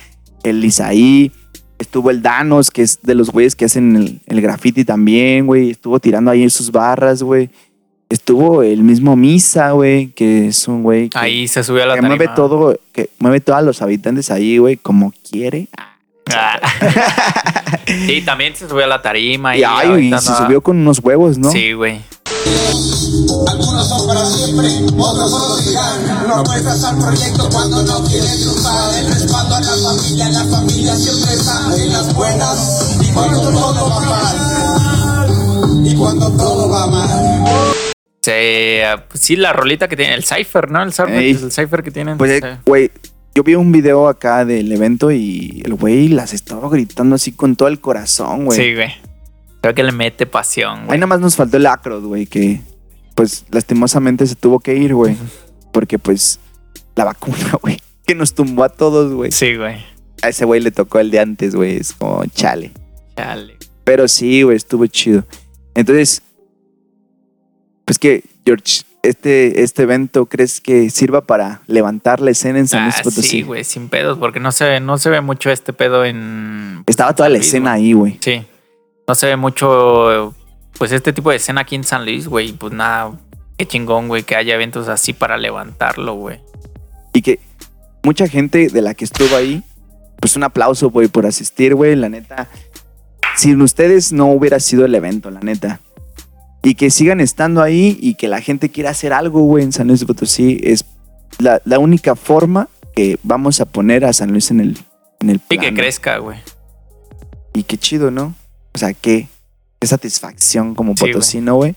[0.43, 1.32] el Isaí,
[1.80, 5.71] estuvo el Danos, que es de los güeyes que hacen el, el graffiti también, güey,
[5.71, 7.49] estuvo tirando ahí sus barras, güey.
[8.09, 11.95] Estuvo el mismo Misa, güey, que es un güey que, Ahí se subió a la
[11.95, 12.35] que mueve tarima.
[12.35, 15.67] todo, que mueve todos los habitantes ahí, güey, como quiere.
[16.29, 16.59] Ah.
[17.85, 19.57] sí, también se subió a la tarima.
[19.57, 21.51] Y, ay, y se a- subió con unos huevos, ¿no?
[21.51, 22.01] Sí, güey.
[23.49, 24.67] Algunos son para siempre,
[24.97, 26.27] otros solo dirán.
[26.29, 28.93] No puestas al proyecto cuando no quieres triunfar.
[28.99, 32.97] El respaldo a la familia, la familia siempre está en las buenas.
[33.01, 35.85] Y cuando todo va mal.
[35.85, 37.66] Y cuando todo va mal.
[38.27, 40.83] Sí, eh, pues sí, la rolita que tiene, el cipher, ¿no?
[40.83, 41.31] El cipher, Ey.
[41.31, 42.17] el cipher que tienen.
[42.17, 42.91] Pues, eh, güey,
[43.33, 47.55] yo vi un video acá del evento y el güey las estaba gritando así con
[47.55, 48.59] todo el corazón, güey.
[48.59, 48.89] Sí, güey.
[49.61, 50.99] Creo que le mete pasión, Ahí güey.
[50.99, 52.59] nada más nos faltó el Acrod, güey, que
[53.15, 55.15] pues lastimosamente se tuvo que ir, güey.
[55.71, 56.41] Porque pues
[56.97, 59.31] la vacuna, güey, que nos tumbó a todos, güey.
[59.31, 59.77] Sí, güey.
[60.21, 61.77] A ese güey le tocó el de antes, güey.
[61.77, 62.73] Es como chale.
[63.15, 63.55] Chale.
[63.85, 65.23] Pero sí, güey, estuvo chido.
[65.75, 66.23] Entonces,
[67.88, 72.84] pues que, George, este, este evento, ¿crees que sirva para levantar la escena en San
[72.84, 73.21] Luis Ah, Potosí?
[73.23, 76.84] sí, güey, sin pedos, porque no se, ve- no se ve mucho este pedo en.
[76.86, 78.17] Estaba toda la Luis, escena ahí, güey.
[78.21, 78.43] Sí.
[79.08, 80.36] No se ve mucho,
[80.78, 82.52] pues, este tipo de escena aquí en San Luis, güey.
[82.52, 83.13] Pues nada,
[83.58, 86.41] qué chingón, güey, que haya eventos así para levantarlo, güey.
[87.13, 87.39] Y que
[88.04, 89.63] mucha gente de la que estuvo ahí,
[90.19, 91.95] pues un aplauso, güey, por asistir, güey.
[91.95, 92.50] La neta,
[93.38, 95.80] sin ustedes no hubiera sido el evento, la neta.
[96.63, 99.87] Y que sigan estando ahí y que la gente quiera hacer algo, güey, en San
[99.87, 100.59] Luis Potosí.
[100.63, 100.85] Es
[101.39, 104.77] la, la única forma que vamos a poner a San Luis en el,
[105.19, 105.77] en el Y que plano.
[105.77, 106.39] crezca, güey.
[107.53, 108.35] Y qué chido, ¿no?
[108.73, 109.27] O sea, qué,
[109.79, 111.75] qué satisfacción como Sí, potosino, güey.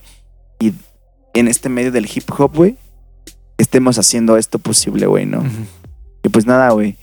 [0.59, 0.73] Y
[1.35, 2.77] en este medio del hip hop, güey,
[3.59, 5.45] estemos haciendo esto posible, güey, ¿no?
[6.23, 6.97] Y pues nada, güey.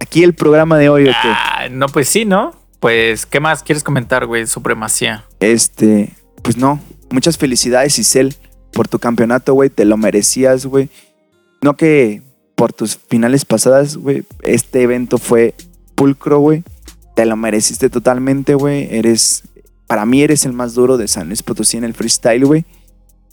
[0.00, 1.28] Aquí el programa de hoy, ¿o qué?
[1.28, 2.54] Ah, no, pues sí, ¿no?
[2.82, 4.44] Pues, ¿qué más quieres comentar, güey?
[4.48, 5.24] Supremacía.
[5.38, 6.80] Este, pues no.
[7.10, 8.34] Muchas felicidades, Isel,
[8.72, 9.70] por tu campeonato, güey.
[9.70, 10.90] Te lo merecías, güey.
[11.60, 12.22] No que
[12.56, 14.24] por tus finales pasadas, güey.
[14.42, 15.54] Este evento fue
[15.94, 16.64] pulcro, güey.
[17.14, 18.88] Te lo mereciste totalmente, güey.
[18.90, 19.44] Eres,
[19.86, 22.64] para mí eres el más duro de San Luis Potosí en el freestyle, güey.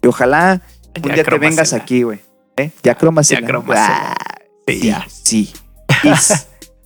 [0.03, 0.61] Y ojalá
[0.95, 2.19] un Ya día te vengas aquí, güey.
[2.55, 2.69] ¿Eh?
[2.83, 3.41] Ya cromasela.
[3.41, 4.15] Ya crómasela.
[4.15, 4.35] Ah,
[4.67, 5.07] Sí, sí, ya.
[5.09, 5.49] sí.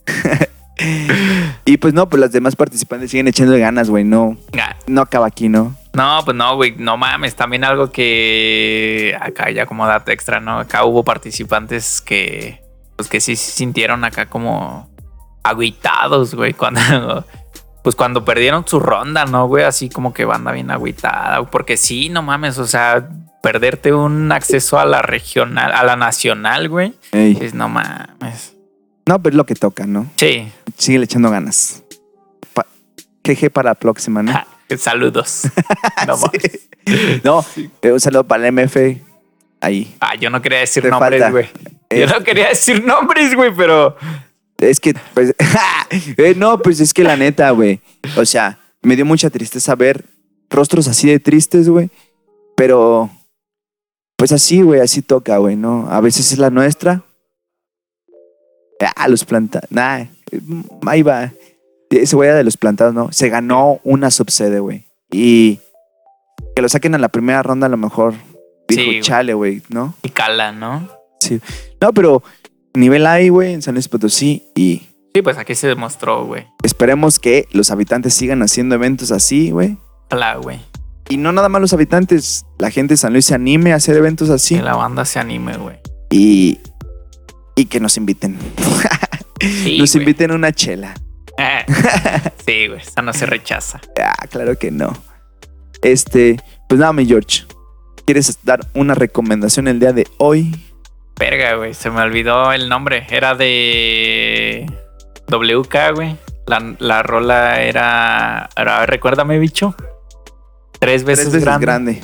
[1.66, 4.04] Y pues no, pues las demás participantes siguen echando ganas, güey.
[4.04, 4.36] No,
[4.86, 5.74] no acaba aquí, ¿no?
[5.94, 7.36] No, pues no, güey, no mames.
[7.36, 10.58] También algo que acá ya como dato extra, ¿no?
[10.58, 12.62] Acá hubo participantes que,
[12.96, 14.90] pues que sí se sintieron acá como
[15.42, 17.24] agüitados, güey, cuando,
[17.82, 19.64] pues cuando perdieron su ronda, ¿no, güey?
[19.64, 23.08] Así como que banda bien agüitada, porque sí, no mames, o sea,
[23.42, 27.38] perderte un acceso a la regional, a la nacional, güey, Ey.
[27.40, 28.53] es no mames.
[29.06, 30.10] No, pero es lo que toca, ¿no?
[30.16, 31.82] Sí, Sigue echando ganas.
[32.54, 32.66] Pa
[33.24, 34.32] Jeje para la próxima, ¿no?
[34.32, 34.46] ja,
[34.78, 35.42] saludos.
[36.06, 36.68] No mames.
[37.22, 37.44] No,
[37.92, 38.76] un saludo para el MF.
[39.60, 39.94] Ahí.
[40.00, 41.46] Ah, yo no quería decir Te nombres, güey.
[41.90, 42.06] Yo Eh.
[42.06, 43.96] no quería decir nombres, güey, pero...
[44.58, 45.34] Es que, pues,
[46.16, 47.80] eh, no, pues es que la neta, güey.
[48.16, 50.04] O sea, me dio mucha tristeza ver
[50.50, 51.90] rostros así de tristes, güey.
[52.56, 53.10] Pero,
[54.16, 55.88] pues así, güey, así toca, güey, ¿no?
[55.90, 57.02] A veces es la nuestra.
[58.96, 59.70] Ah, los plantados.
[59.70, 60.04] Nah,
[60.86, 61.32] ahí va.
[61.90, 63.12] Ese güey era de los plantados, ¿no?
[63.12, 64.86] Se ganó una subsede, güey.
[65.10, 65.60] Y
[66.56, 68.14] que lo saquen a la primera ronda, a lo mejor.
[68.68, 69.94] Dijo, Sí, chale, güey, ¿no?
[70.02, 70.88] Y cala, ¿no?
[71.20, 71.40] Sí.
[71.80, 72.22] No, pero
[72.74, 74.42] nivel ahí, güey, en San Luis Potosí.
[74.56, 74.82] Y
[75.14, 76.46] Sí, pues aquí se demostró, güey.
[76.64, 79.78] Esperemos que los habitantes sigan haciendo eventos así, güey.
[80.10, 80.60] Ojalá, güey.
[81.08, 83.96] Y no nada más los habitantes, la gente de San Luis se anime a hacer
[83.96, 85.76] eventos así Que la banda se anime, güey.
[86.10, 86.58] y,
[87.56, 88.38] y que nos inviten.
[89.40, 90.02] Sí, nos güey.
[90.04, 90.94] inviten una chela.
[92.46, 92.80] sí, güey.
[92.80, 93.80] Esa no se rechaza.
[94.02, 94.92] Ah, claro que no.
[95.82, 97.44] Este, pues nada, mi George.
[98.06, 100.54] ¿Quieres dar una recomendación el día de hoy?
[101.18, 101.74] Verga, güey.
[101.74, 103.06] Se me olvidó el nombre.
[103.10, 104.66] Era de
[105.28, 106.16] WK, güey.
[106.46, 108.48] La, la rola era,
[108.86, 109.74] Recuérdame, bicho.
[110.78, 111.66] Tres veces, Tres veces grande.
[111.66, 112.00] grande.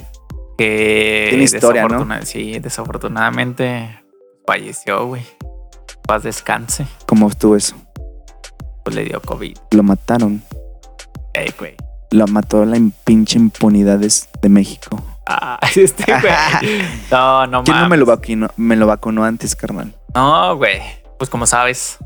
[0.57, 2.07] Que Tiene historia, ¿no?
[2.25, 4.01] Sí, desafortunadamente
[4.47, 5.23] falleció, güey.
[6.07, 6.87] Paz descanse.
[7.07, 7.77] ¿Cómo estuvo eso?
[8.85, 9.57] Pues le dio COVID.
[9.73, 10.43] Lo mataron.
[11.35, 11.77] Ey, güey.
[12.11, 15.03] Lo mató la pinche impunidad de, México.
[15.27, 16.83] Ah, este güey.
[17.11, 17.91] No, no ¿Quién no mames.
[17.91, 19.95] me lo vacunó, me lo vacunó antes, carnal?
[20.15, 20.81] No, güey.
[21.19, 21.99] Pues como sabes.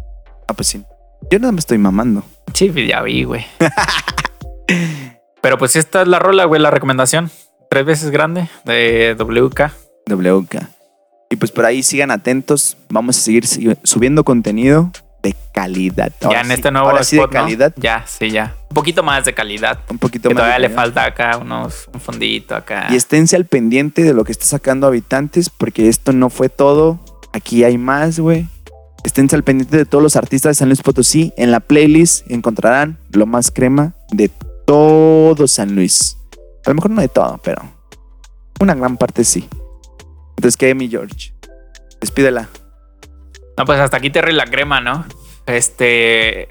[0.47, 0.85] Ah, pues sí.
[1.31, 2.23] Yo nada me estoy mamando.
[2.53, 3.47] Sí, pues, ya vi, güey.
[5.41, 7.31] Pero pues esta es la rola, güey, la recomendación.
[7.71, 9.73] Tres veces grande de WK.
[10.09, 10.69] WK.
[11.31, 12.77] Y pues por ahí sigan atentos.
[12.91, 13.45] Vamos a seguir
[13.83, 14.91] subiendo contenido
[15.23, 16.13] de calidad.
[16.21, 17.73] ya en sí- este nuevo ahora sí de calidad.
[17.77, 18.55] Ya, sí, ya.
[18.69, 19.79] Un poquito más de calidad.
[19.89, 20.43] Un poquito Que más.
[20.45, 22.89] todavía le falta acá unos, un fondito acá.
[22.91, 27.01] Y esténse al pendiente de lo que está sacando Habitantes, porque esto no fue todo.
[27.33, 28.47] Aquí hay más, güey.
[29.03, 31.33] Esténse al pendiente de todos los artistas de San Luis Potosí.
[31.37, 34.31] En la playlist encontrarán lo más crema de
[34.67, 36.17] todo San Luis.
[36.65, 37.63] A lo mejor no de todo, pero
[38.61, 39.47] una gran parte sí.
[40.37, 41.33] Entonces, ¿qué, mi George?
[42.01, 42.49] Despídela.
[43.57, 45.05] No, pues hasta aquí Terry la crema, ¿no?
[45.47, 46.49] Este.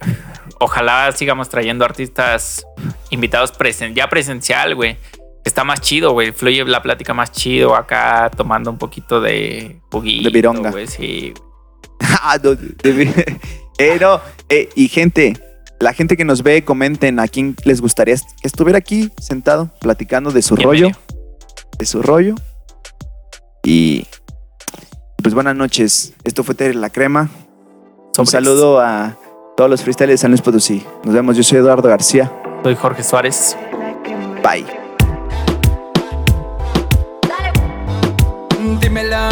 [0.59, 2.65] Ojalá sigamos trayendo artistas
[3.09, 4.97] invitados presen ya presencial, güey.
[5.43, 6.31] Está más chido, güey.
[6.31, 10.29] Fluye la plática más chido acá, tomando un poquito de juguito.
[10.29, 10.71] De vironga.
[10.71, 11.33] güey, sí.
[12.25, 12.37] Ah,
[13.77, 15.34] eh, no, eh, y gente,
[15.79, 20.31] la gente que nos ve, comenten a quién les gustaría que estuviera aquí sentado platicando
[20.31, 20.89] de su Bienvenido.
[20.89, 21.17] rollo,
[21.77, 22.36] de su rollo.
[23.64, 24.05] Y
[25.22, 26.14] pues buenas noches.
[26.24, 27.30] Esto fue Tere la Crema.
[28.18, 29.18] Un saludo a
[29.55, 30.86] todos los freestyles de San Luis Potosí.
[31.03, 31.38] Nos vemos.
[31.38, 32.32] Yo soy Eduardo García.
[32.61, 33.57] Soy Jorge Suárez.
[34.43, 34.66] Bye.
[38.82, 39.30] Dímelo,